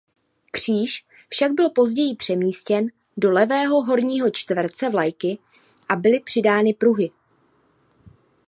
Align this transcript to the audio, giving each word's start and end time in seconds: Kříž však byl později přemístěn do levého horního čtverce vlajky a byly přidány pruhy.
Kříž 0.51 1.05
však 1.29 1.51
byl 1.53 1.69
později 1.69 2.15
přemístěn 2.15 2.87
do 3.17 3.31
levého 3.31 3.83
horního 3.85 4.29
čtverce 4.31 4.89
vlajky 4.89 5.37
a 5.89 5.95
byly 5.95 6.19
přidány 6.19 6.73
pruhy. 6.73 7.11